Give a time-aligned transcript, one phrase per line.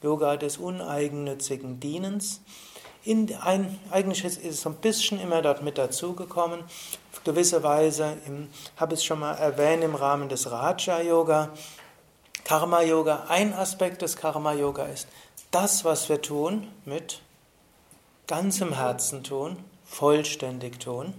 [0.02, 2.40] Yoga des uneigennützigen Dienens.
[3.04, 6.60] In ein, eigentlich ist es so ein bisschen immer dort mit dazugekommen.
[7.12, 8.16] Auf gewisse Weise
[8.78, 11.50] habe ich es schon mal erwähnt im Rahmen des Raja-Yoga.
[12.46, 15.08] Karma-Yoga, ein Aspekt des Karma-Yoga ist,
[15.50, 17.20] das, was wir tun, mit
[18.28, 21.12] ganzem Herzen tun, vollständig tun.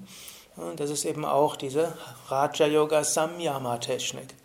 [0.56, 1.98] Und das ist eben auch diese
[2.30, 4.36] Raja-Yoga-Samyama-Technik.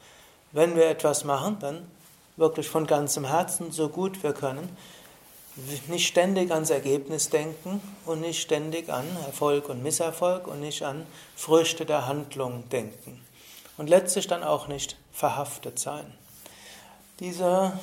[0.50, 1.88] Wenn wir etwas machen, dann
[2.36, 4.76] wirklich von ganzem Herzen, so gut wir können.
[5.86, 11.06] Nicht ständig ans Ergebnis denken und nicht ständig an Erfolg und Misserfolg und nicht an
[11.36, 13.24] Früchte der Handlung denken.
[13.76, 16.12] Und letztlich dann auch nicht verhaftet sein.
[17.22, 17.78] Diese,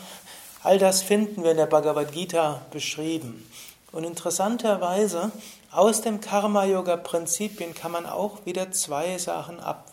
[0.64, 3.50] all das finden wir in der Bhagavad Gita beschrieben.
[3.94, 5.32] Und interessanterweise,
[5.72, 9.90] aus dem Karma-Yoga-Prinzipien kann man auch wieder zwei Sachen ab,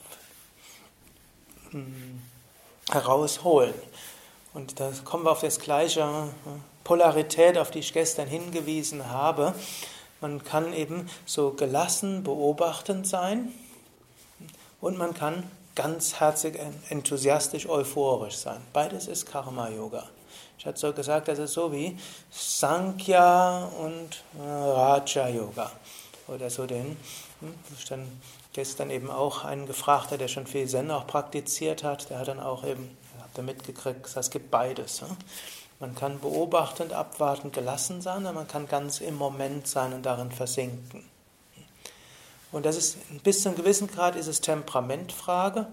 [1.71, 2.21] hm,
[2.91, 3.75] herausholen.
[4.53, 6.29] Und da kommen wir auf das gleiche
[6.83, 9.55] Polarität, auf die ich gestern hingewiesen habe.
[10.21, 13.53] Man kann eben so gelassen beobachtend sein
[14.81, 18.61] und man kann ganzherzig, enthusiastisch, euphorisch sein.
[18.73, 20.05] Beides ist Karma-Yoga.
[20.59, 21.97] Ich hatte so gesagt, das ist so wie
[22.31, 25.71] Sankhya und äh, Raja-Yoga.
[26.27, 26.97] Oder so den,
[27.41, 27.55] hm,
[27.89, 28.21] dann
[28.53, 32.41] gestern eben auch einen gefragt der schon viel Zen auch praktiziert hat, der hat dann
[32.41, 35.03] auch eben, habt ihr mitgekriegt, es gibt beides.
[35.79, 40.33] Man kann beobachtend, abwartend, gelassen sein, oder man kann ganz im Moment sein und darin
[40.33, 41.05] versinken.
[42.57, 45.67] Und das ist, bis zu einem gewissen Grad ist es Temperamentfrage.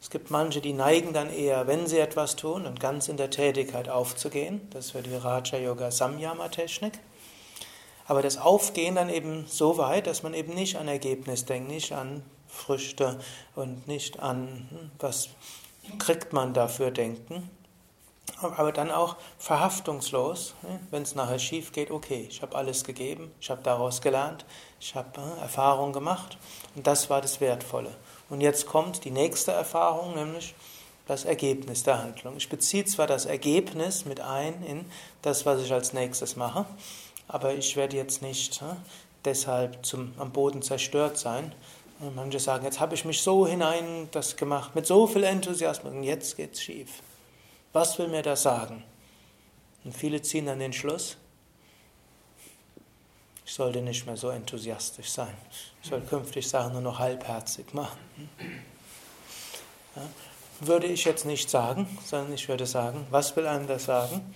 [0.00, 3.30] Es gibt manche, die neigen dann eher, wenn sie etwas tun, und ganz in der
[3.30, 4.60] Tätigkeit aufzugehen.
[4.70, 6.94] Das wäre die Raja Yoga Samyama Technik.
[8.06, 11.92] Aber das Aufgehen dann eben so weit, dass man eben nicht an Ergebnis denkt, nicht
[11.92, 13.20] an Früchte
[13.54, 15.28] und nicht an, hm, was
[16.00, 17.48] kriegt man dafür denken,
[18.40, 20.80] aber dann auch verhaftungslos, ne?
[20.90, 24.44] wenn es nachher schief geht, okay, ich habe alles gegeben, ich habe daraus gelernt,
[24.80, 26.36] ich habe äh, Erfahrung gemacht
[26.74, 27.90] und das war das Wertvolle.
[28.28, 30.54] Und jetzt kommt die nächste Erfahrung, nämlich
[31.06, 32.36] das Ergebnis der Handlung.
[32.36, 34.86] Ich beziehe zwar das Ergebnis mit ein in
[35.22, 36.64] das, was ich als nächstes mache,
[37.28, 38.74] aber ich werde jetzt nicht äh,
[39.24, 41.52] deshalb zum, am Boden zerstört sein.
[42.16, 46.02] Manche sagen, jetzt habe ich mich so hinein das gemacht, mit so viel Enthusiasmus und
[46.02, 46.90] jetzt geht es schief.
[47.74, 48.84] Was will mir das sagen?
[49.82, 51.16] Und viele ziehen dann den Schluss,
[53.44, 55.36] ich sollte nicht mehr so enthusiastisch sein.
[55.82, 57.98] Ich soll künftig Sachen nur noch halbherzig machen.
[59.96, 60.02] Ja,
[60.60, 64.34] würde ich jetzt nicht sagen, sondern ich würde sagen, was will einem das sagen?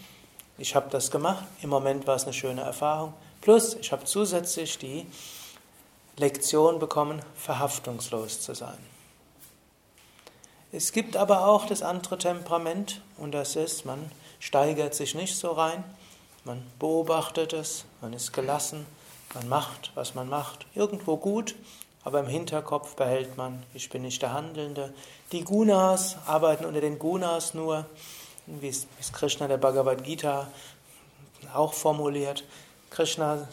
[0.59, 3.15] Ich habe das gemacht, im Moment war es eine schöne Erfahrung.
[3.41, 5.07] Plus, ich habe zusätzlich die
[6.17, 8.79] Lektion bekommen, verhaftungslos zu sein.
[10.71, 15.53] Es gibt aber auch das andere Temperament und das ist, man steigert sich nicht so
[15.53, 15.83] rein,
[16.45, 18.85] man beobachtet es, man ist gelassen,
[19.33, 21.55] man macht, was man macht, irgendwo gut,
[22.05, 24.93] aber im Hinterkopf behält man, ich bin nicht der Handelnde.
[25.33, 27.87] Die Gunas arbeiten unter den Gunas nur,
[28.47, 30.49] wie es Krishna der Bhagavad Gita
[31.55, 32.45] auch formuliert.
[32.91, 33.49] Krishna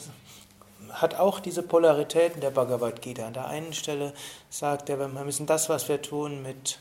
[0.92, 3.26] hat auch diese Polaritäten der Bhagavad Gita.
[3.26, 4.14] An der einen Stelle
[4.50, 6.80] sagt er, wir müssen das, was wir tun, mit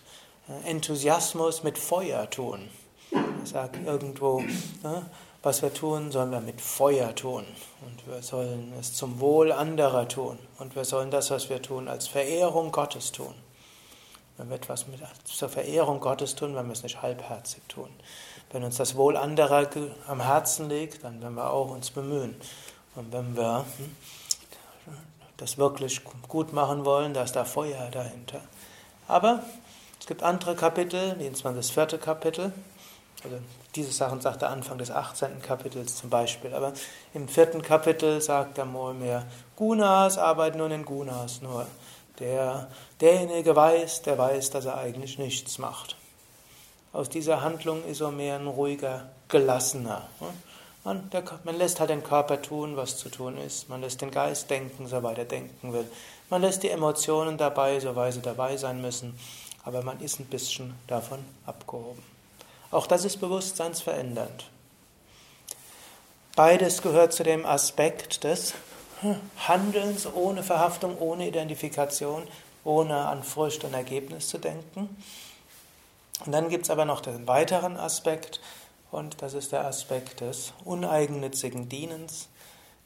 [0.64, 2.68] Enthusiasmus mit Feuer tun.
[3.12, 4.40] Er sagt irgendwo,
[4.82, 5.06] ne,
[5.42, 7.44] was wir tun, sollen wir mit Feuer tun.
[7.84, 10.38] Und wir sollen es zum Wohl anderer tun.
[10.58, 13.34] Und wir sollen das, was wir tun, als Verehrung Gottes tun.
[14.36, 17.90] Wenn wir etwas mit, zur Verehrung Gottes tun, wenn wir es nicht halbherzig tun.
[18.52, 19.68] Wenn uns das Wohl anderer
[20.08, 22.34] am Herzen liegt, dann werden wir auch uns bemühen.
[22.96, 23.96] Und wenn wir hm,
[25.36, 28.40] das wirklich gut machen wollen, da ist da Feuer dahinter.
[29.08, 29.42] Aber
[30.04, 32.52] es gibt andere Kapitel, wie das vierte Kapitel.
[33.24, 33.38] Also
[33.74, 35.40] diese Sachen sagt er Anfang des 18.
[35.40, 36.52] Kapitels zum Beispiel.
[36.52, 36.74] Aber
[37.14, 39.24] im vierten Kapitel sagt er mal mehr,
[39.56, 41.40] Gunas arbeiten nur in Gunas.
[41.40, 41.66] Nur
[42.18, 42.68] der,
[43.00, 45.96] derjenige weiß, der weiß, dass er eigentlich nichts macht.
[46.92, 50.06] Aus dieser Handlung ist er mehr ein ruhiger, gelassener.
[50.84, 53.70] Man, der, man, lässt halt den Körper tun, was zu tun ist.
[53.70, 55.86] Man lässt den Geist denken, soweit er denken will.
[56.28, 59.18] Man lässt die Emotionen dabei, soweit sie dabei sein müssen
[59.64, 62.02] aber man ist ein bisschen davon abgehoben.
[62.70, 64.50] Auch das ist bewusstseinsverändernd.
[66.36, 68.54] Beides gehört zu dem Aspekt des
[69.46, 72.26] Handelns ohne Verhaftung, ohne Identifikation,
[72.64, 74.96] ohne an Furcht und Ergebnis zu denken.
[76.24, 78.40] Und dann gibt es aber noch den weiteren Aspekt,
[78.90, 82.28] und das ist der Aspekt des uneigennützigen Dienens.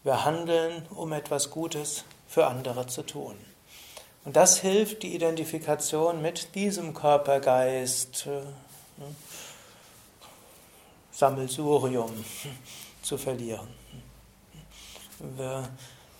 [0.04, 3.36] Wir handeln, um etwas Gutes für andere zu tun.
[4.28, 9.16] Und das hilft, die Identifikation mit diesem Körpergeist, äh, ne,
[11.10, 12.12] Sammelsurium,
[13.02, 13.66] zu verlieren.
[15.19, 15.66] Wir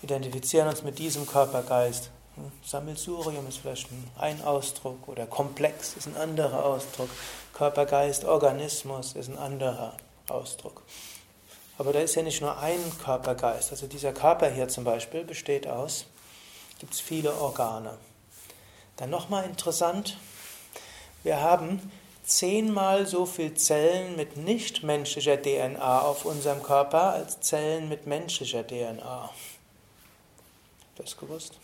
[0.01, 2.09] identifizieren uns mit diesem Körpergeist.
[2.65, 7.09] Sammelsurium ist vielleicht ein Ausdruck oder Komplex ist ein anderer Ausdruck.
[7.53, 9.95] Körpergeist, Organismus ist ein anderer
[10.27, 10.81] Ausdruck.
[11.77, 13.69] Aber da ist ja nicht nur ein Körpergeist.
[13.69, 16.07] Also dieser Körper hier zum Beispiel besteht aus,
[16.79, 17.97] gibt es viele Organe.
[18.97, 20.17] Dann nochmal interessant,
[21.23, 21.91] wir haben
[22.23, 29.23] zehnmal so viele Zellen mit nichtmenschlicher DNA auf unserem Körper als Zellen mit menschlicher DNA.
[29.23, 29.33] Habt
[30.99, 31.57] ihr das gewusst?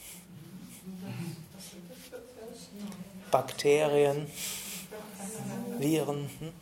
[3.31, 4.31] Bakterien,
[5.77, 6.29] Viren.
[6.39, 6.53] Hm?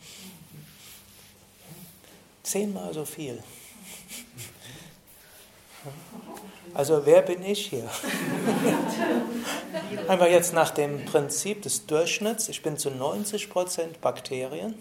[2.42, 3.42] Zehnmal so viel.
[6.74, 7.88] Also wer bin ich hier?
[10.08, 12.48] Einfach jetzt nach dem Prinzip des Durchschnitts.
[12.48, 14.74] Ich bin zu 90% Bakterien,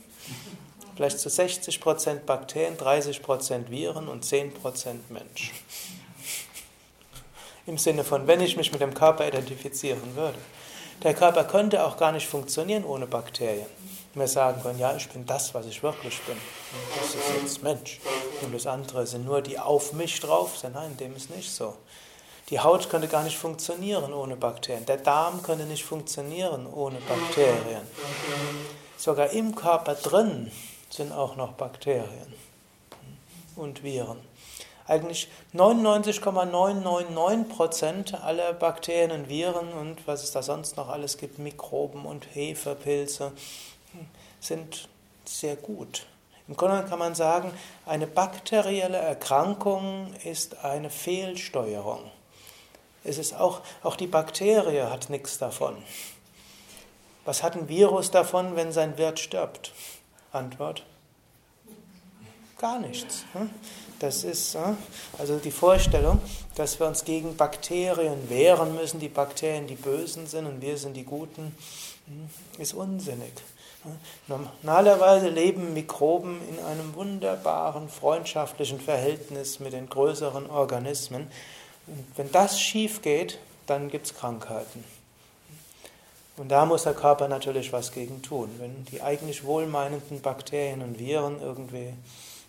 [0.95, 4.51] vielleicht zu 60% Bakterien, 30% Viren und 10%
[5.09, 5.53] Mensch.
[7.67, 10.39] Im Sinne von, wenn ich mich mit dem Körper identifizieren würde.
[11.03, 13.67] Der Körper könnte auch gar nicht funktionieren ohne Bakterien.
[14.15, 16.35] Wir sagen können, ja, ich bin das, was ich wirklich bin.
[16.35, 17.99] Und das ist jetzt Mensch.
[18.41, 20.51] Und das andere sind nur die auf mich drauf.
[20.61, 21.75] Nein, dem ist nicht so.
[22.49, 24.85] Die Haut könnte gar nicht funktionieren ohne Bakterien.
[24.85, 27.87] Der Darm könnte nicht funktionieren ohne Bakterien.
[28.97, 30.51] Sogar im Körper drin
[30.89, 32.33] sind auch noch Bakterien
[33.55, 34.19] und Viren.
[34.85, 42.05] Eigentlich 99,999% aller Bakterien und Viren und was es da sonst noch alles gibt, Mikroben
[42.05, 43.31] und Hefepilze,
[44.41, 44.89] sind
[45.23, 46.05] sehr gut.
[46.49, 47.53] Im Grunde kann man sagen,
[47.85, 52.11] eine bakterielle Erkrankung ist eine Fehlsteuerung.
[53.03, 55.75] Es ist auch, auch die Bakterie hat nichts davon.
[57.25, 59.71] Was hat ein Virus davon, wenn sein Wirt stirbt?
[60.31, 60.83] Antwort:
[62.57, 63.25] Gar nichts.
[63.33, 63.49] Hm?
[63.99, 64.77] Das ist hm?
[65.17, 66.19] also die Vorstellung,
[66.55, 70.95] dass wir uns gegen Bakterien wehren müssen, die Bakterien die Bösen sind und wir sind
[70.95, 71.55] die Guten,
[72.07, 72.29] hm?
[72.59, 73.31] ist unsinnig.
[74.27, 81.29] Normalerweise leben Mikroben in einem wunderbaren, freundschaftlichen Verhältnis mit den größeren Organismen.
[81.87, 84.83] Und wenn das schief geht, dann gibt es Krankheiten.
[86.35, 88.49] Und da muss der Körper natürlich was gegen tun.
[88.57, 91.93] Wenn die eigentlich wohlmeinenden Bakterien und Viren irgendwie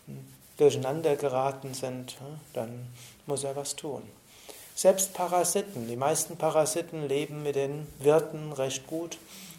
[0.07, 0.25] hm,
[0.57, 2.87] durcheinander geraten sind, hm, dann
[3.27, 4.03] muss er was tun.
[4.75, 9.19] Selbst Parasiten, die meisten Parasiten leben mit den Wirten recht gut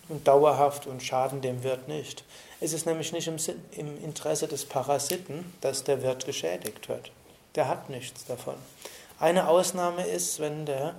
[0.10, 2.26] und dauerhaft und schaden dem Wirt nicht.
[2.60, 3.38] Es ist nämlich nicht im,
[3.78, 7.12] im Interesse des Parasiten, dass der Wirt geschädigt wird.
[7.56, 8.56] Der hat nichts davon.
[9.20, 10.96] Eine Ausnahme ist, wenn der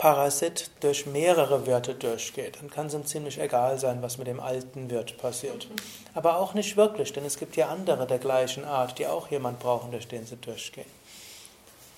[0.00, 2.56] Parasit durch mehrere Wirte durchgeht.
[2.58, 5.68] Dann kann es ihm ziemlich egal sein, was mit dem alten Wirt passiert.
[6.14, 9.60] Aber auch nicht wirklich, denn es gibt ja andere der gleichen Art, die auch jemand
[9.60, 10.86] brauchen, durch den sie durchgehen.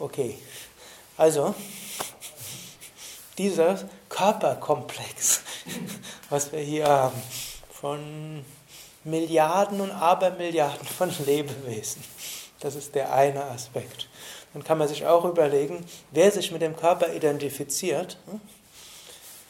[0.01, 0.37] Okay,
[1.17, 1.55] also
[3.39, 3.79] dieser
[4.09, 5.43] Körperkomplex,
[6.29, 7.23] was wir hier haben,
[7.71, 8.45] von
[9.05, 12.03] Milliarden und Abermilliarden von Lebewesen.
[12.59, 14.09] Das ist der eine Aspekt.
[14.53, 18.41] Dann kann man sich auch überlegen, wer sich mit dem Körper identifiziert, hm,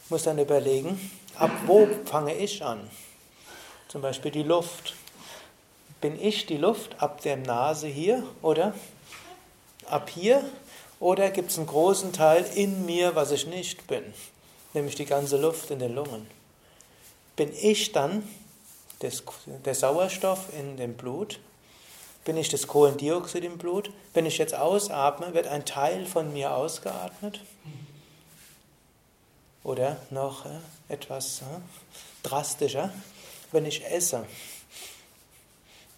[0.09, 2.89] muss dann überlegen, ab wo fange ich an?
[3.89, 4.95] Zum Beispiel die Luft.
[6.01, 8.75] Bin ich die Luft ab der Nase hier oder
[9.87, 10.45] ab hier
[10.99, 14.03] oder gibt es einen großen Teil in mir, was ich nicht bin,
[14.73, 16.27] nämlich die ganze Luft in den Lungen?
[17.37, 18.29] Bin ich dann
[19.01, 21.41] der Sauerstoff in dem Blut?
[22.25, 23.91] Bin ich das Kohlendioxid im Blut?
[24.14, 27.41] Wenn ich jetzt ausatme, wird ein Teil von mir ausgeatmet?
[29.64, 31.45] Oder noch äh, etwas äh,
[32.23, 32.93] drastischer,
[33.50, 34.25] wenn ich esse.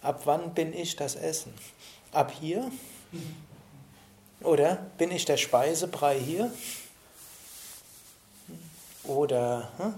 [0.01, 1.53] Ab wann bin ich das Essen?
[2.11, 2.71] Ab hier?
[4.41, 6.51] Oder bin ich der Speisebrei hier?
[9.03, 9.93] Oder hm,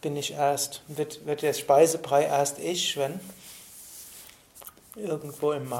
[0.00, 3.20] bin ich erst, wird, wird der Speisebrei erst ich, wenn
[4.98, 5.72] irgendwo im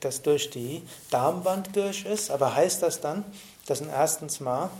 [0.00, 2.30] das durch die Darmwand durch ist?
[2.30, 3.24] Aber heißt das dann,
[3.66, 4.70] dass ein erstens mal,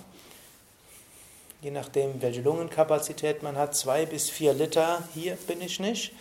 [1.60, 6.12] je nachdem welche Lungenkapazität man hat, zwei bis vier Liter, hier bin ich nicht,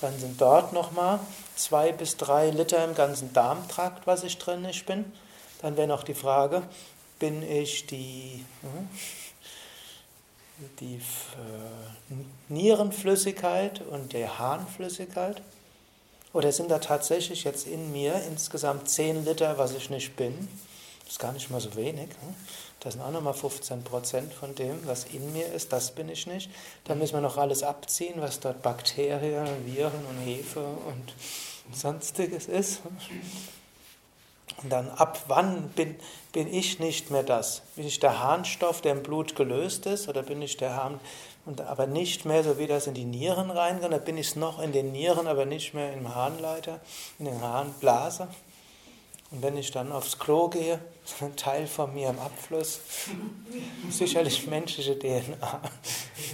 [0.00, 1.20] dann sind dort nochmal
[1.56, 5.12] zwei bis drei Liter im ganzen Darmtrakt, was ich drin nicht bin.
[5.60, 6.62] Dann wäre noch die Frage,
[7.18, 8.88] bin ich die, hm,
[10.80, 12.14] die äh,
[12.48, 15.42] Nierenflüssigkeit und die Harnflüssigkeit?
[16.32, 20.48] Oder sind da tatsächlich jetzt in mir insgesamt 10 Liter, was ich nicht bin?
[21.02, 22.08] Das ist gar nicht mal so wenig.
[22.08, 22.34] Ne?
[22.78, 26.26] Das sind auch nochmal 15 Prozent von dem, was in mir ist, das bin ich
[26.26, 26.50] nicht.
[26.84, 31.12] Dann müssen wir noch alles abziehen, was dort Bakterien, Viren und Hefe und
[31.72, 32.80] sonstiges ist.
[34.62, 35.96] Und dann ab wann bin,
[36.32, 37.62] bin ich nicht mehr das?
[37.76, 41.00] Bin ich der Harnstoff, der im Blut gelöst ist, oder bin ich der Harn,
[41.46, 44.60] und aber nicht mehr so wie das in die Nieren reingeht, oder bin ich noch
[44.60, 46.80] in den Nieren, aber nicht mehr im Harnleiter,
[47.18, 48.28] in den Harnblase?
[49.30, 50.80] Und wenn ich dann aufs Klo gehe,
[51.20, 52.80] ein Teil von mir im Abfluss,
[53.90, 55.60] sicherlich menschliche DNA.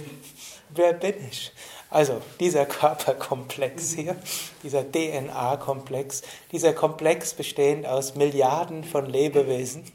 [0.69, 1.51] Wer bin ich?
[1.89, 4.17] Also dieser Körperkomplex hier,
[4.61, 6.21] dieser DNA-Komplex,
[6.51, 9.89] dieser Komplex bestehend aus Milliarden von Lebewesen.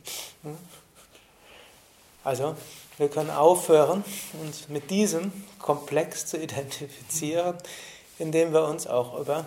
[2.25, 2.57] Also
[2.99, 4.04] wir können aufhören,
[4.42, 7.56] uns mit diesem Komplex zu identifizieren,
[8.18, 9.46] indem wir uns auch über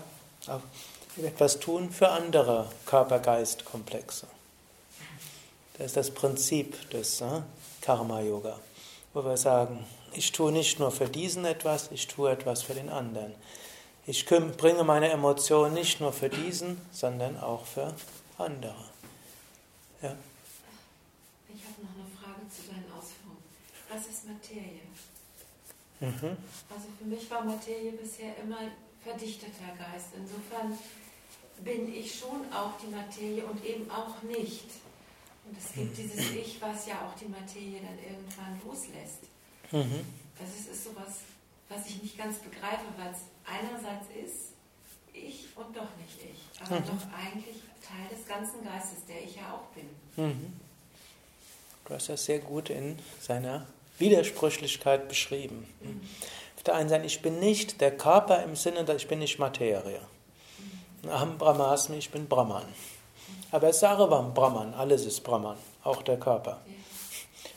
[1.18, 4.28] etwas tun für andere Körper-Geist-Komplexe.
[5.78, 7.42] Das ist das Prinzip des äh,
[7.82, 8.58] Karma-Yoga,
[9.14, 12.90] wo wir sagen, ich tue nicht nur für diesen etwas, ich tue etwas für den
[12.90, 13.34] anderen.
[14.08, 17.94] Ich bringe meine Emotionen nicht nur für diesen, sondern auch für
[18.38, 18.76] andere.
[20.02, 20.16] Ja?
[21.54, 23.44] Ich habe noch eine Frage zu deinen Ausführungen.
[23.96, 24.82] Was ist Materie?
[26.02, 26.38] Mhm.
[26.70, 28.58] Also für mich war Materie bisher immer
[29.02, 30.08] verdichteter Geist.
[30.18, 30.78] Insofern
[31.64, 34.66] bin ich schon auch die Materie und eben auch nicht.
[35.46, 39.24] Und es gibt dieses Ich, was ja auch die Materie dann irgendwann loslässt.
[39.72, 40.04] Mhm.
[40.42, 41.20] Also es ist sowas,
[41.70, 44.52] was ich nicht ganz begreife, weil es einerseits ist
[45.14, 46.88] ich und doch nicht ich, aber mhm.
[46.88, 49.88] doch eigentlich Teil des ganzen Geistes, der ich ja auch bin.
[50.18, 50.60] Mhm.
[51.86, 53.66] Du hast das sehr gut in seiner
[53.98, 55.68] Widersprüchlichkeit beschrieben.
[56.58, 59.40] Auf der einen Seite, ich bin nicht der Körper im Sinne, dass ich bin nicht
[59.40, 60.00] Materie.
[61.08, 62.66] Aham Brahmasmi, ich bin Brahman.
[63.52, 66.62] Aber Sarvam Brahman, alles ist Brahman, auch der Körper.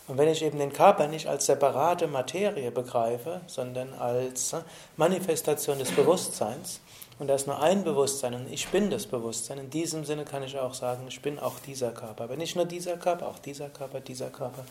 [0.06, 4.62] Und wenn ich eben den Körper nicht als separate Materie begreife, sondern als äh,
[4.96, 6.80] Manifestation des Bewusstseins,
[7.18, 10.42] und da ist nur ein Bewusstsein und ich bin das Bewusstsein, in diesem Sinne kann
[10.42, 12.24] ich auch sagen, ich bin auch dieser Körper.
[12.24, 14.64] Aber nicht nur dieser Körper, auch dieser Körper, dieser Körper,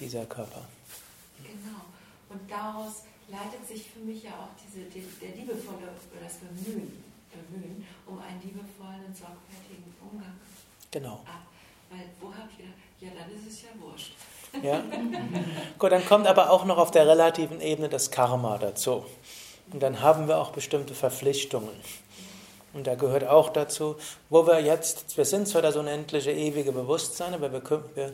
[0.00, 0.60] dieser Körper.
[1.44, 1.84] Genau.
[2.28, 5.88] Und daraus leitet sich für mich ja auch diese, der liebevolle,
[6.20, 10.34] das Bemühen bemühen, um einen liebevollen und sorgfältigen Umgang
[10.90, 11.20] genau.
[11.26, 11.46] ab.
[11.90, 14.12] Weil wo habe ich gedacht, ja, dann ist es ja wurscht.
[14.62, 14.82] Ja.
[15.78, 19.04] Gut, dann kommt aber auch noch auf der relativen Ebene das Karma dazu.
[19.72, 21.74] Und dann haben wir auch bestimmte Verpflichtungen.
[22.72, 23.96] Und da gehört auch dazu,
[24.30, 27.62] wo wir jetzt, wir sind zwar das unendliche, ewige Bewusstsein, aber wir,
[27.94, 28.12] wir,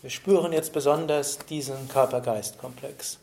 [0.00, 3.18] wir spüren jetzt besonders diesen Körper-Geist-Komplex.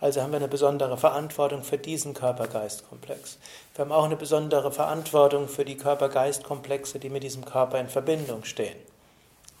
[0.00, 3.38] Also haben wir eine besondere Verantwortung für diesen Körper-Geist-Komplex.
[3.74, 8.44] Wir haben auch eine besondere Verantwortung für die Körper-Geist-Komplexe, die mit diesem Körper in Verbindung
[8.44, 8.76] stehen.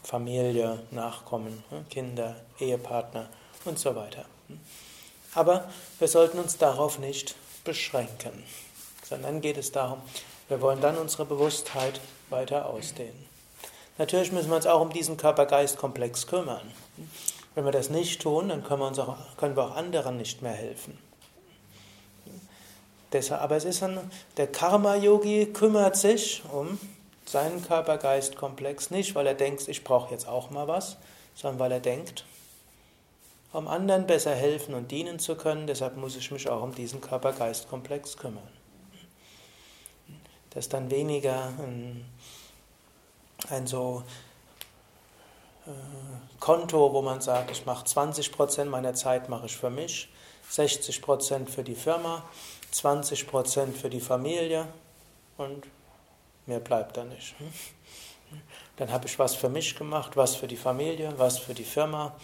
[0.02, 3.28] Familie, Nachkommen, hm, Kinder, Ehepartner
[3.64, 4.24] und so weiter.
[5.34, 5.68] Aber
[5.98, 8.44] wir sollten uns darauf nicht beschränken,
[9.02, 10.00] sondern geht es darum,
[10.48, 13.33] wir wollen dann unsere Bewusstheit weiter ausdehnen.
[13.98, 16.72] Natürlich müssen wir uns auch um diesen Körper-Geist-Komplex kümmern.
[17.54, 20.42] Wenn wir das nicht tun, dann können wir, uns auch, können wir auch anderen nicht
[20.42, 20.98] mehr helfen.
[23.30, 26.80] Aber es ist ein, der Karma-Yogi kümmert sich um
[27.24, 30.96] seinen Körper-Geist-Komplex nicht, weil er denkt, ich brauche jetzt auch mal was,
[31.36, 32.24] sondern weil er denkt,
[33.52, 37.00] um anderen besser helfen und dienen zu können, deshalb muss ich mich auch um diesen
[37.00, 38.48] Körper-Geist-Komplex kümmern.
[40.50, 42.04] Das ist dann weniger ein,
[43.50, 44.02] ein so
[45.66, 45.70] äh,
[46.40, 50.08] Konto, wo man sagt, ich mache 20% meiner Zeit mache ich für mich,
[50.50, 52.22] 60% für die Firma,
[52.72, 54.66] 20% für die Familie
[55.36, 55.66] und
[56.46, 57.34] mehr bleibt da nicht.
[58.76, 62.14] Dann habe ich was für mich gemacht, was für die Familie, was für die Firma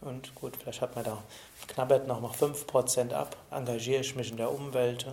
[0.00, 1.18] und gut, vielleicht hat man da
[1.66, 5.06] knabbert noch mal 5% ab, engagiere ich mich in der Umwelt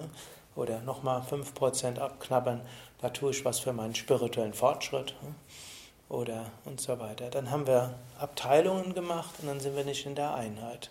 [0.55, 2.61] oder nochmal 5% abknabbern,
[3.05, 5.13] da tue ich was für meinen spirituellen Fortschritt
[6.09, 7.29] oder und so weiter.
[7.29, 10.89] Dann haben wir Abteilungen gemacht und dann sind wir nicht in der Einheit.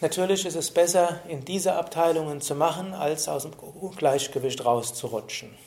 [0.00, 3.52] Natürlich ist es besser, in diese Abteilungen zu machen, als aus dem
[3.96, 5.58] Gleichgewicht rauszurutschen.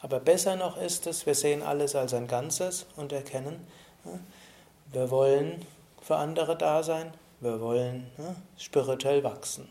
[0.00, 3.66] Aber besser noch ist es, wir sehen alles als ein Ganzes und erkennen,
[4.92, 5.66] wir wollen
[6.00, 8.08] für andere da sein, wir wollen
[8.56, 9.66] spirituell wachsen.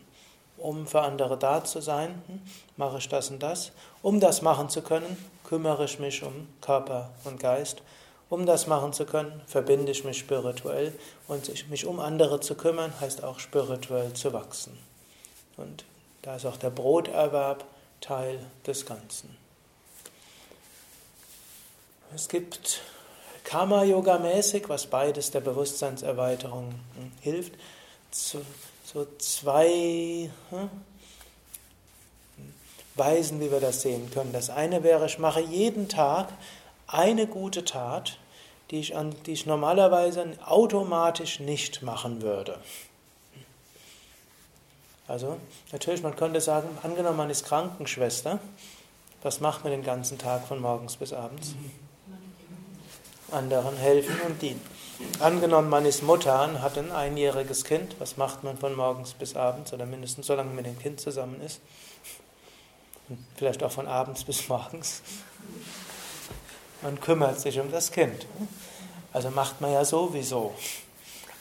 [0.60, 2.22] Um für andere da zu sein,
[2.76, 3.72] mache ich das und das.
[4.02, 7.82] Um das machen zu können, kümmere ich mich um Körper und Geist
[8.28, 10.92] Um das machen zu können, verbinde ich mich spirituell
[11.26, 14.78] und mich um andere zu kümmern, heißt auch spirituell zu wachsen.
[15.56, 15.84] Und
[16.22, 17.64] da ist auch der Broterwerb
[18.00, 19.36] Teil des Ganzen.
[22.14, 22.80] Es gibt
[23.44, 27.54] Karma-Yoga-mäßig, was beides der Bewusstseinserweiterung hm, hilft,
[28.92, 30.70] so, zwei hm,
[32.96, 34.32] Weisen, wie wir das sehen können.
[34.32, 36.28] Das eine wäre, ich mache jeden Tag
[36.86, 38.18] eine gute Tat,
[38.70, 42.58] die ich, an, die ich normalerweise automatisch nicht machen würde.
[45.06, 45.38] Also,
[45.72, 48.38] natürlich, man könnte sagen, angenommen, man ist Krankenschwester,
[49.22, 51.54] was macht man den ganzen Tag von morgens bis abends?
[53.30, 54.79] Anderen helfen und dienen.
[55.18, 59.36] Angenommen, man ist Mutter und hat ein einjähriges Kind, was macht man von morgens bis
[59.36, 61.60] abends oder mindestens so lange man mit dem Kind zusammen ist?
[63.36, 65.02] vielleicht auch von abends bis morgens.
[66.82, 68.26] Man kümmert sich um das Kind.
[69.12, 70.54] Also macht man ja sowieso.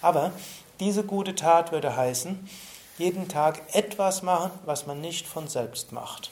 [0.02, 0.32] Aber
[0.80, 2.50] diese gute Tat würde heißen,
[2.98, 6.32] jeden Tag etwas machen, was man nicht von selbst macht.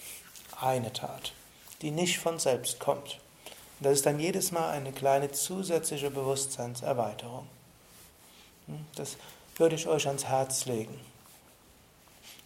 [0.60, 1.34] Eine Tat,
[1.82, 3.20] die nicht von selbst kommt.
[3.80, 7.48] Das ist dann jedes Mal eine kleine zusätzliche Bewusstseinserweiterung.
[8.96, 9.18] Das
[9.56, 11.00] würde ich euch ans Herz legen.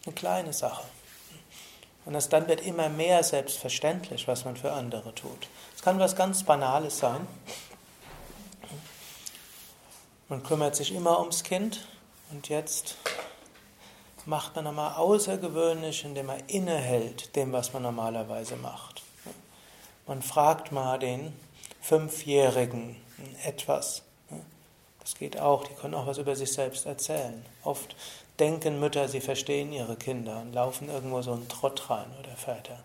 [0.04, 0.84] Eine kleine Sache.
[2.04, 5.48] Und das dann wird immer mehr selbstverständlich, was man für andere tut.
[5.74, 7.26] Es kann was ganz Banales sein.
[10.28, 11.86] Man kümmert sich immer ums Kind
[12.30, 12.96] und jetzt
[14.24, 19.01] macht man einmal außergewöhnlich, indem man innehält dem, was man normalerweise macht.
[20.06, 21.32] Man fragt mal den
[21.80, 22.96] Fünfjährigen
[23.44, 24.02] etwas.
[25.00, 27.44] Das geht auch, die können auch was über sich selbst erzählen.
[27.64, 27.96] Oft
[28.38, 32.78] denken Mütter, sie verstehen ihre Kinder und laufen irgendwo so einen Trott rein oder Väter.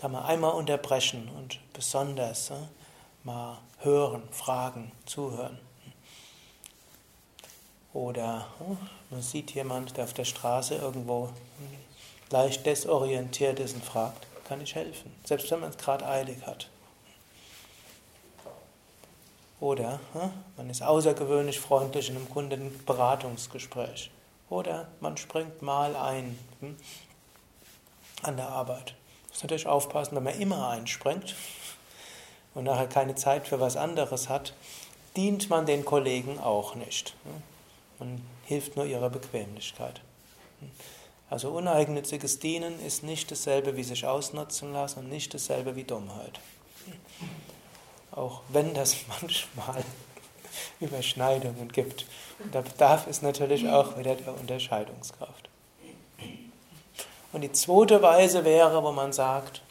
[0.00, 2.52] Kann man einmal unterbrechen und besonders
[3.24, 5.58] mal hören, fragen, zuhören.
[7.92, 8.46] Oder
[9.10, 11.30] man sieht jemand, der auf der Straße irgendwo
[12.30, 15.14] leicht desorientiert ist und fragt, kann ich helfen?
[15.24, 16.68] Selbst wenn man es gerade eilig hat.
[19.60, 20.00] Oder
[20.56, 24.10] man ist außergewöhnlich freundlich in einem Kundenberatungsgespräch.
[24.50, 26.76] Oder man springt mal ein hm,
[28.22, 28.94] an der Arbeit.
[29.28, 31.36] Muss natürlich aufpassen, wenn man immer einspringt
[32.54, 34.52] und nachher keine Zeit für was anderes hat,
[35.16, 37.14] dient man den Kollegen auch nicht.
[37.24, 37.42] Hm.
[37.98, 40.00] Man hilft nur ihrer Bequemlichkeit.
[40.60, 40.70] Hm.
[41.32, 46.38] Also uneigennütziges Dienen ist nicht dasselbe wie sich ausnutzen lassen und nicht dasselbe wie Dummheit.
[48.10, 49.82] Auch wenn das manchmal
[50.78, 52.04] Überschneidungen gibt.
[52.38, 55.48] Und da bedarf es natürlich auch wieder der Unterscheidungskraft.
[57.32, 59.62] Und die zweite Weise wäre, wo man sagt,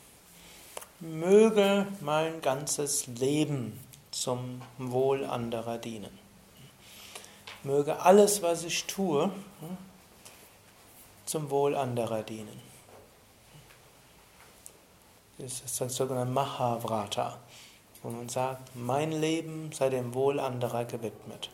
[1.00, 6.17] möge mein ganzes Leben zum Wohl anderer dienen.
[7.62, 9.30] Möge alles, was ich tue,
[11.32, 12.62] zum Wohl anderer dienen.
[15.38, 17.39] Das ist das sogenannte Mahavrata
[18.04, 21.50] wo man sagt, mein Leben sei dem Wohl anderer gewidmet.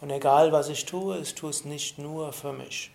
[0.00, 2.90] Und egal was ich tue, ich tue es nicht nur für mich.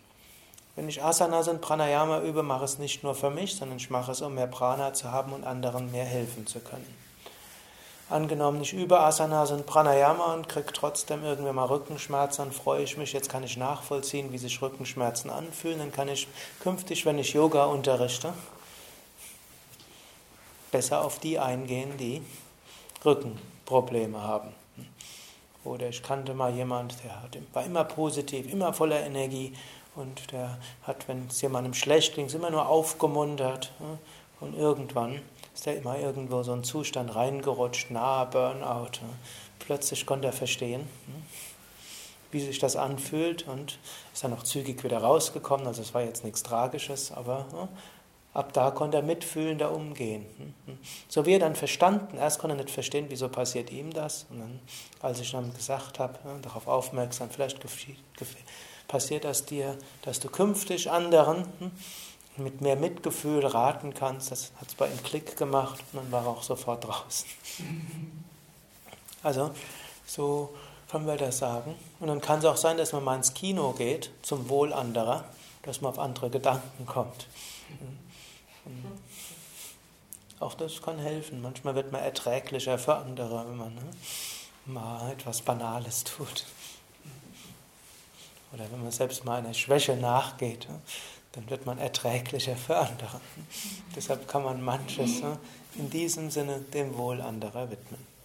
[0.75, 3.89] Wenn ich Asanas und Pranayama übe, mache ich es nicht nur für mich, sondern ich
[3.89, 7.04] mache es, um mehr Prana zu haben und anderen mehr helfen zu können.
[8.07, 12.97] Angenommen, ich übe Asanas und Pranayama und kriege trotzdem irgendwann mal Rückenschmerzen, dann freue ich
[12.97, 16.27] mich, jetzt kann ich nachvollziehen, wie sich Rückenschmerzen anfühlen, dann kann ich
[16.59, 18.31] künftig, wenn ich Yoga unterrichte,
[20.71, 22.21] besser auf die eingehen, die
[23.03, 24.53] Rückenprobleme haben.
[25.63, 29.53] Oder ich kannte mal jemand, der war immer positiv, immer voller Energie
[29.95, 33.71] und der hat, wenn es jemandem schlecht ging, immer nur aufgemuntert.
[34.41, 35.21] Und irgendwann
[35.55, 38.99] ist er immer irgendwo so ein Zustand reingerutscht, nahe Burnout.
[39.57, 40.87] Plötzlich konnte er verstehen,
[42.29, 43.79] wie sich das anfühlt und
[44.13, 45.65] ist dann auch zügig wieder rausgekommen.
[45.65, 47.47] Also es war jetzt nichts Tragisches, aber
[48.35, 50.25] Ab da konnte er mitfühlender umgehen.
[51.07, 54.25] So wie er dann verstanden, erst konnte er nicht verstehen, wieso passiert ihm das.
[54.29, 54.59] Und dann,
[55.01, 57.57] als ich dann gesagt habe, darauf aufmerksam, vielleicht
[58.89, 61.71] passiert das dir, dass du künftig anderen hm,
[62.37, 64.31] mit mehr Mitgefühl raten kannst.
[64.31, 67.27] Das hat es bei ihm Klick gemacht und dann war er auch sofort draußen.
[69.23, 69.51] Also,
[70.05, 70.53] so
[70.89, 71.75] können wir das sagen.
[71.99, 75.25] Und dann kann es auch sein, dass man mal ins Kino geht, zum Wohl anderer,
[75.63, 77.27] dass man auf andere Gedanken kommt.
[80.39, 81.41] Auch das kann helfen.
[81.41, 83.81] Manchmal wird man erträglicher für andere, wenn man ne,
[84.65, 86.45] mal etwas Banales tut.
[88.53, 90.79] Oder wenn man selbst mal einer Schwäche nachgeht, ne,
[91.35, 93.19] dann wird man erträglicher für andere.
[93.95, 95.37] Deshalb kann man manches ne,
[95.75, 98.15] in diesem Sinne dem Wohl anderer widmen.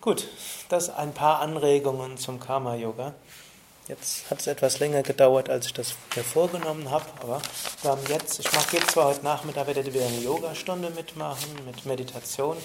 [0.00, 0.28] Gut,
[0.70, 3.14] das ein paar Anregungen zum Karma-Yoga.
[3.86, 7.42] Jetzt hat es etwas länger gedauert, als ich das mir vorgenommen habe, aber
[7.82, 12.56] wir haben jetzt, ich mache jetzt zwar heute Nachmittag wieder eine Yogastunde mitmachen, mit Meditation.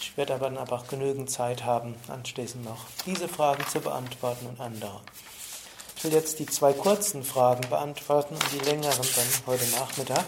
[0.00, 4.46] Ich werde aber dann aber auch genügend Zeit haben, anschließend noch diese Fragen zu beantworten
[4.46, 5.00] und andere.
[6.02, 10.24] Ich will jetzt die zwei kurzen Fragen beantworten und die längeren dann heute Nachmittag.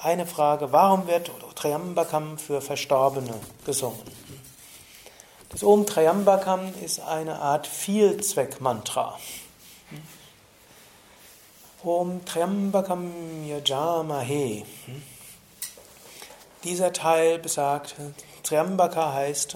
[0.00, 3.34] Eine Frage, warum wird Triambakam für Verstorbene
[3.66, 4.00] gesungen?
[5.50, 9.18] Das Om Triambakam ist eine Art Vielzweck-Mantra.
[11.84, 14.64] Om Triambakam Yajamahe.
[16.64, 17.96] Dieser Teil besagt,
[18.42, 19.54] Triambaka heißt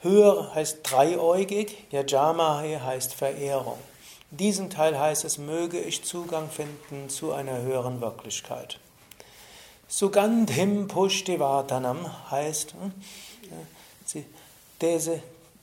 [0.00, 3.78] höher, heißt dreieugig, Yajamahe heißt Verehrung.
[4.30, 8.78] In diesem Teil heißt es, möge ich Zugang finden zu einer höheren Wirklichkeit.
[9.88, 12.74] Sugandhim Pushtivatanam heißt,
[14.04, 14.24] sie
[14.80, 15.00] der,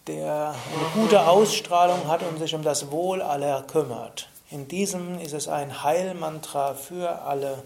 [0.07, 4.29] der eine gute Ausstrahlung hat und sich um das Wohl aller kümmert.
[4.49, 7.63] In diesem ist es ein Heilmantra für alle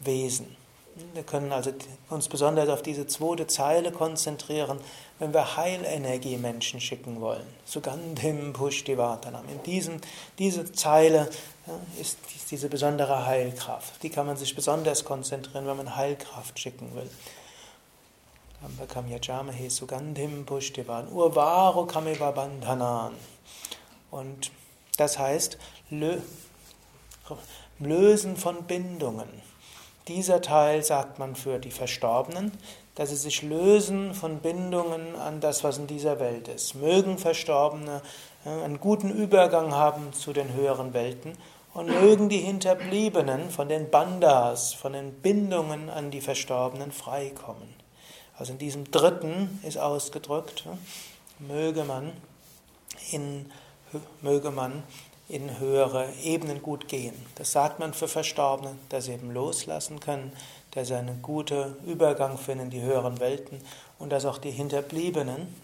[0.00, 0.56] Wesen.
[1.12, 1.74] Wir können also
[2.08, 4.80] uns besonders auf diese zweite Zeile konzentrieren,
[5.18, 7.46] wenn wir Heilenergie Menschen schicken wollen.
[7.66, 9.46] Sugandhim Pushtivatanam.
[9.50, 10.00] In diesem,
[10.38, 11.28] diese Zeile
[12.00, 12.18] ist
[12.50, 14.02] diese besondere Heilkraft.
[14.02, 17.10] Die kann man sich besonders konzentrieren, wenn man Heilkraft schicken will.
[18.64, 23.10] Ambakam Yajamahe Sugandhim Pushtivan Urvaro Kameva.
[24.10, 24.50] Und
[24.96, 25.58] das heißt,
[27.78, 29.28] Lösen von Bindungen.
[30.08, 32.52] Dieser Teil sagt man für die Verstorbenen,
[32.94, 36.74] dass sie sich lösen von Bindungen an das, was in dieser Welt ist.
[36.76, 38.02] Mögen Verstorbene
[38.44, 41.32] einen guten Übergang haben zu den höheren Welten
[41.74, 47.74] und mögen die Hinterbliebenen von den Bandas, von den Bindungen an die Verstorbenen freikommen.
[48.38, 50.64] Also in diesem dritten ist ausgedrückt,
[51.38, 52.12] möge man
[53.10, 53.50] in,
[54.22, 54.84] möge man
[55.28, 57.14] in höhere Ebenen gut gehen.
[57.34, 60.32] Das sagt man für Verstorbene, dass sie eben loslassen können,
[60.70, 63.60] dass sie einen guten Übergang finden in die höheren Welten
[63.98, 65.54] und dass auch die Hinterbliebenen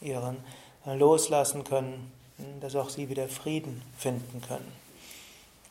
[0.00, 0.36] ihren
[0.84, 2.12] loslassen können,
[2.60, 4.72] dass auch sie wieder Frieden finden können.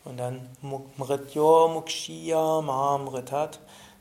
[0.05, 0.47] Und dann
[0.97, 3.59] Mrityo Mukshiya Mamritat,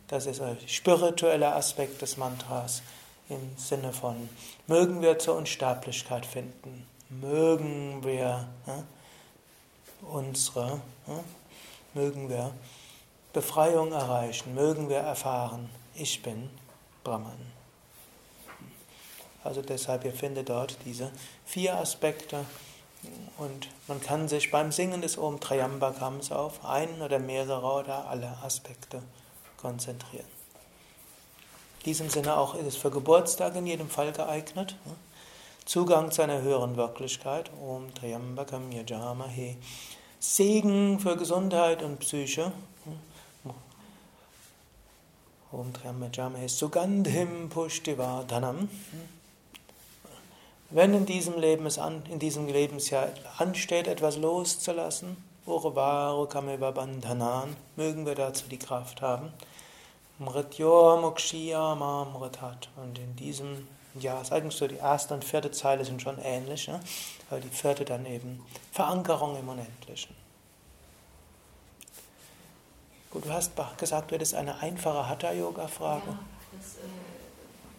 [0.08, 2.82] das ist ein spiritueller Aspekt des Mantras
[3.28, 4.28] im Sinne von,
[4.66, 8.84] mögen wir zur Unsterblichkeit finden, mögen wir ja,
[10.02, 11.24] unsere, ja,
[11.94, 12.52] mögen wir
[13.32, 16.50] Befreiung erreichen, mögen wir erfahren, ich bin
[17.04, 17.52] Brahman.
[19.44, 21.10] Also deshalb, ihr findet dort diese
[21.44, 22.44] vier Aspekte
[23.38, 28.36] und man kann sich beim Singen des Om Triambakams auf einen oder mehrere oder alle
[28.42, 29.02] Aspekte
[29.56, 30.26] konzentrieren.
[31.78, 34.74] In diesem Sinne auch ist es für Geburtstag in jedem Fall geeignet.
[35.68, 37.50] Zugang zu einer höheren Wirklichkeit.
[37.62, 39.56] Om Triambakam Yajamahe.
[40.18, 42.52] Segen für Gesundheit und Psyche.
[45.52, 46.48] Om Triambakam Yajamahe.
[46.48, 48.70] Sugandhim Pushtivardhanam.
[50.70, 57.54] Wenn in diesem, Leben es an, in diesem Lebensjahr ansteht, etwas loszulassen, Urvaru Kameva Bandhanan,
[57.76, 59.34] mögen wir dazu die Kraft haben.
[60.18, 62.70] Mrityo Mokshiya Mamritat.
[62.82, 63.68] Und in diesem
[64.02, 66.80] ja, ist eigentlich so die erste und vierte Zeile sind schon ähnlich, ne?
[67.30, 70.14] aber die vierte dann eben Verankerung im Unendlichen.
[73.10, 76.10] Gut, du hast gesagt, du hättest eine einfache Hatha-Yoga-Frage.
[76.10, 76.18] Ja,
[76.52, 76.88] das, äh,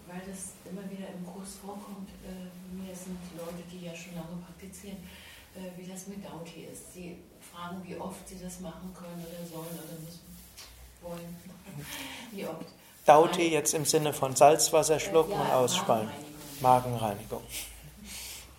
[0.08, 2.10] weil das immer wieder im Kurs vorkommt.
[2.25, 4.97] Äh, mir sind Leute, die ja schon lange praktizieren,
[5.55, 6.93] äh, wie das mit Dauti ist.
[6.93, 10.29] Sie fragen, wie oft sie das machen können oder sollen oder müssen
[11.01, 11.38] wollen.
[12.32, 12.65] Wie oft?
[13.10, 16.12] Dauti jetzt im Sinne von Salzwasser schlucken ja, und ausspeien.
[16.62, 17.41] Magenreinigung.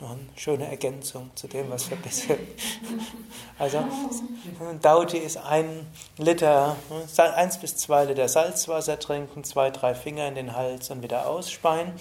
[0.00, 2.36] Eine schöne Ergänzung zu dem, was wir bisher.
[3.60, 3.84] Also,
[4.82, 5.86] Dauti ist ein
[6.16, 6.74] Liter,
[7.36, 11.92] eins bis zwei Liter Salzwasser trinken, zwei, drei Finger in den Hals und wieder ausspeien.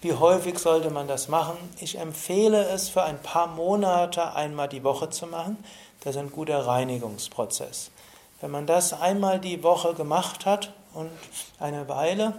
[0.00, 1.56] Wie häufig sollte man das machen?
[1.78, 5.56] Ich empfehle es für ein paar Monate einmal die Woche zu machen.
[6.00, 7.92] Das ist ein guter Reinigungsprozess.
[8.40, 11.10] Wenn man das einmal die Woche gemacht hat und
[11.60, 12.34] eine Weile,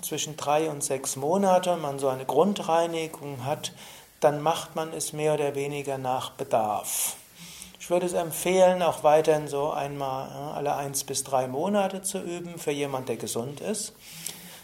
[0.00, 3.72] zwischen drei und sechs Monate, man so eine Grundreinigung hat,
[4.20, 7.16] dann macht man es mehr oder weniger nach Bedarf.
[7.80, 12.58] Ich würde es empfehlen, auch weiterhin so einmal alle eins bis drei Monate zu üben
[12.58, 13.92] für jemand, der gesund ist.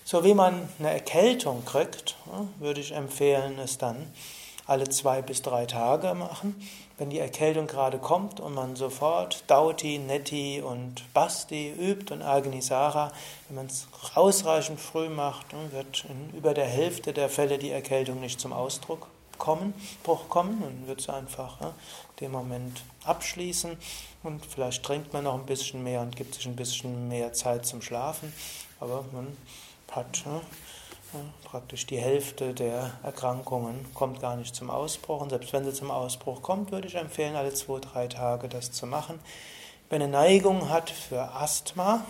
[0.04, 2.14] So wie man eine Erkältung kriegt,
[2.60, 4.10] würde ich empfehlen, es dann
[4.68, 6.54] alle zwei bis drei Tage machen.
[6.98, 13.12] wenn die Erkältung gerade kommt und man sofort Dauti, Neti und Basti übt und Agnisara,
[13.46, 18.20] wenn man es ausreichend früh macht, wird in über der Hälfte der Fälle die Erkältung
[18.20, 19.06] nicht zum Ausdruck
[19.38, 21.72] kommen, Bruch kommen und wird es einfach ja,
[22.18, 23.76] den Moment abschließen
[24.24, 27.64] und vielleicht trinkt man noch ein bisschen mehr und gibt sich ein bisschen mehr Zeit
[27.64, 28.32] zum Schlafen,
[28.80, 29.36] aber man
[29.92, 30.24] hat
[31.44, 35.20] praktisch die Hälfte der Erkrankungen kommt gar nicht zum Ausbruch.
[35.20, 38.72] Und selbst wenn sie zum Ausbruch kommt, würde ich empfehlen, alle zwei, drei Tage das
[38.72, 39.18] zu machen.
[39.88, 42.04] Wer eine Neigung hat für Asthma,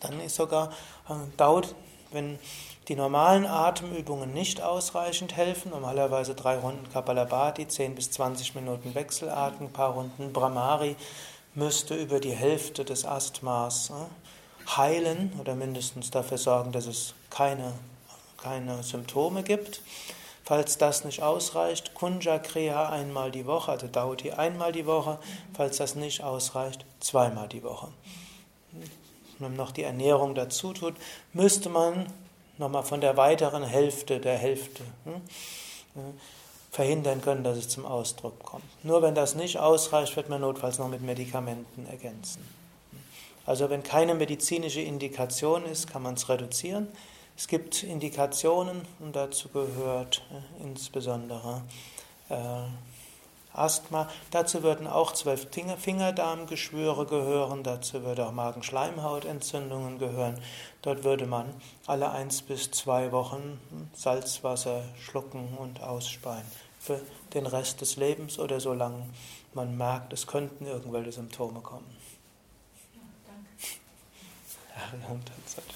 [0.00, 0.70] dann ist sogar
[1.08, 1.74] äh, dauert,
[2.12, 2.38] wenn
[2.88, 9.72] die normalen Atemübungen nicht ausreichend helfen, normalerweise drei Runden Kapalabhati, 10 bis 20 Minuten Wechselatmen,
[9.72, 10.96] paar Runden Brahmari,
[11.54, 17.74] müsste über die Hälfte des Asthmas äh, heilen oder mindestens dafür sorgen, dass es keine,
[18.38, 19.82] keine Symptome gibt.
[20.44, 25.18] Falls das nicht ausreicht, Kunja Kriya einmal die Woche, also Dauti einmal die Woche.
[25.54, 27.88] Falls das nicht ausreicht, zweimal die Woche.
[29.38, 30.94] Wenn man noch die Ernährung dazu tut,
[31.32, 32.06] müsste man
[32.58, 36.14] nochmal von der weiteren Hälfte der Hälfte hm,
[36.70, 38.64] verhindern können, dass es zum Ausdruck kommt.
[38.84, 42.42] Nur wenn das nicht ausreicht, wird man notfalls noch mit Medikamenten ergänzen.
[43.44, 46.88] Also wenn keine medizinische Indikation ist, kann man es reduzieren.
[47.36, 51.60] Es gibt Indikationen und dazu gehört äh, insbesondere
[52.30, 52.36] äh,
[53.52, 54.08] Asthma.
[54.30, 60.40] Dazu würden auch zwölf Fingerdarmgeschwüre gehören, dazu würde auch Magenschleimhautentzündungen gehören.
[60.80, 61.52] Dort würde man
[61.86, 63.60] alle eins bis zwei Wochen
[63.94, 66.46] Salzwasser schlucken und ausspeien.
[66.80, 67.00] Für
[67.34, 69.06] den Rest des Lebens oder solange
[69.52, 71.96] man merkt, es könnten irgendwelche Symptome kommen.